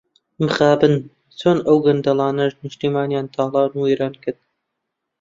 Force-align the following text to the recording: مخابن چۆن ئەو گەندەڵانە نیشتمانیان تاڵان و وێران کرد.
مخابن 0.43 0.93
چۆن 1.39 1.57
ئەو 1.67 1.77
گەندەڵانە 1.85 2.45
نیشتمانیان 2.63 3.25
تاڵان 3.35 3.69
و 3.73 3.79
وێران 3.85 4.13
کرد. 4.23 4.39